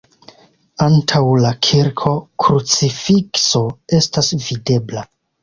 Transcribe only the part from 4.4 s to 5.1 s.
videbla.